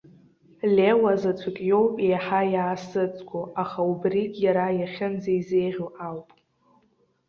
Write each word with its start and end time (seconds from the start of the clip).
Леуа 0.75 1.13
заҵәык 1.21 1.57
иоуп 1.69 1.95
еиҳа 2.07 2.41
иаасыҵгәо, 2.53 3.41
аха 3.61 3.79
убригь 3.91 4.37
иара 4.45 4.67
иахьынӡаизеиӷьу 4.79 5.89
ауп. 6.07 6.29